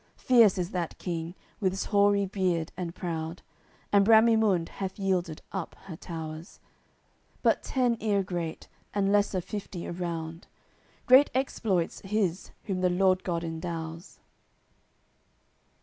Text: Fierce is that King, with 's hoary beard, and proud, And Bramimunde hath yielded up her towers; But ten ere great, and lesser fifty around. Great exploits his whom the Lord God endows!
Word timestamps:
Fierce 0.17 0.57
is 0.57 0.71
that 0.71 0.97
King, 0.97 1.35
with 1.59 1.75
's 1.75 1.83
hoary 1.85 2.25
beard, 2.25 2.71
and 2.75 2.95
proud, 2.95 3.43
And 3.93 4.03
Bramimunde 4.03 4.69
hath 4.69 4.97
yielded 4.97 5.43
up 5.51 5.75
her 5.85 5.95
towers; 5.95 6.59
But 7.43 7.61
ten 7.61 7.97
ere 8.01 8.23
great, 8.23 8.67
and 8.95 9.11
lesser 9.11 9.41
fifty 9.41 9.87
around. 9.87 10.47
Great 11.05 11.29
exploits 11.35 12.01
his 12.03 12.49
whom 12.63 12.81
the 12.81 12.89
Lord 12.89 13.23
God 13.23 13.43
endows! 13.43 14.17